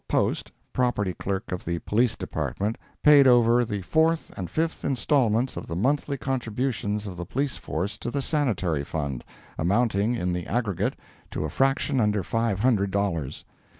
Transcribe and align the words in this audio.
Post, 0.09 0.51
Property 0.73 1.13
Clerk 1.13 1.51
of 1.51 1.63
the 1.63 1.77
Police 1.77 2.15
Department, 2.15 2.75
paid 3.03 3.27
over 3.27 3.63
the 3.63 3.83
fourth 3.83 4.33
and 4.35 4.49
fifth 4.49 4.83
instalments 4.83 5.55
of 5.55 5.67
the 5.67 5.75
monthly 5.75 6.17
contributions 6.17 7.05
of 7.05 7.17
the 7.17 7.23
Police 7.25 7.57
force 7.57 7.99
to 7.99 8.09
the 8.09 8.23
Sanitary 8.23 8.83
Fund, 8.83 9.23
amounting, 9.59 10.15
in 10.15 10.33
the 10.33 10.47
aggregate, 10.47 10.97
to 11.29 11.45
a 11.45 11.51
fraction 11.51 11.99
under 11.99 12.23
five 12.23 12.61
hundred 12.61 12.89
dollars. 12.89 13.45